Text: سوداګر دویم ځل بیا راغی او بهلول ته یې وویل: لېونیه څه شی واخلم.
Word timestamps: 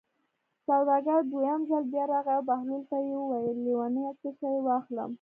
سوداګر 0.67 1.19
دویم 1.31 1.61
ځل 1.69 1.83
بیا 1.93 2.03
راغی 2.11 2.33
او 2.37 2.43
بهلول 2.49 2.83
ته 2.89 2.97
یې 3.05 3.15
وویل: 3.19 3.57
لېونیه 3.65 4.11
څه 4.21 4.29
شی 4.39 4.55
واخلم. 4.67 5.09